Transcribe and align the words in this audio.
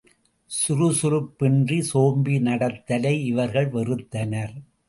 சுறுசுறுப்பின்றிச் 0.51 1.87
சோம்பி 1.93 2.39
நடத்தலை 2.39 3.13
இவர்கள் 3.23 3.69
வெறுத்தனர். 3.71 4.55